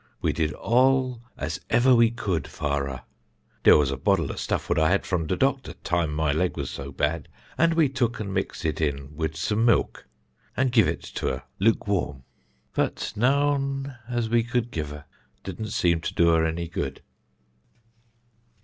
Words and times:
We 0.19 0.33
did 0.33 0.51
all 0.53 1.21
as 1.37 1.61
ever 1.69 1.93
we 1.93 2.09
could 2.09 2.47
for 2.47 2.87
her. 2.87 3.03
There 3.61 3.77
was 3.77 3.91
a 3.91 3.97
bottle 3.97 4.31
of 4.31 4.39
stuff 4.39 4.67
what 4.67 4.79
I 4.79 4.89
had 4.89 5.05
from 5.05 5.27
the 5.27 5.35
doctor, 5.35 5.73
time 5.83 6.11
my 6.11 6.31
leg 6.31 6.57
was 6.57 6.71
so 6.71 6.91
bad, 6.91 7.27
and 7.55 7.75
we 7.75 7.87
took 7.87 8.19
and 8.19 8.33
mixed 8.33 8.65
it 8.65 8.81
in 8.81 9.15
with 9.15 9.35
some 9.37 9.63
milk 9.63 10.07
and 10.57 10.71
give 10.71 10.87
it 10.87 11.03
to 11.03 11.27
her 11.27 11.43
lew 11.59 11.77
warm, 11.85 12.23
but 12.73 13.13
naun 13.15 13.95
as 14.09 14.27
we 14.27 14.41
could 14.41 14.71
give 14.71 14.89
her 14.89 15.05
didn't 15.43 15.69
seem 15.69 16.01
to 16.01 16.15
do 16.15 16.29
her 16.29 16.45
any 16.47 16.67
good." 16.67 17.03